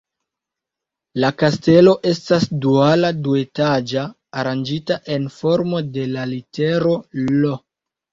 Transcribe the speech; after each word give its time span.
La 1.23 1.27
kastelo 1.41 1.91
estas 2.11 2.47
duala, 2.63 3.11
duetaĝa, 3.27 4.05
aranĝita 4.45 4.97
en 5.17 5.29
formo 5.35 5.83
de 5.99 6.07
la 6.15 6.25
litero 6.33 6.95
"L". 7.27 7.53